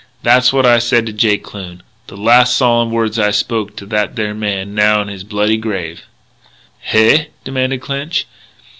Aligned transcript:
That's 0.23 0.51
what 0.51 0.65
I 0.65 0.79
said 0.79 1.05
to 1.05 1.13
Jake 1.13 1.43
Kloon, 1.43 1.83
the 2.07 2.17
last 2.17 2.57
solemn 2.57 2.89
words 2.89 3.19
I 3.19 3.29
spoke 3.29 3.75
to 3.75 3.85
that 3.85 4.15
there 4.15 4.33
man 4.33 4.73
now 4.73 4.99
in 5.03 5.09
his 5.09 5.23
bloody 5.23 5.57
grave" 5.57 6.07
"Hey?" 6.79 7.27
demanded 7.43 7.81
Clinch. 7.81 8.25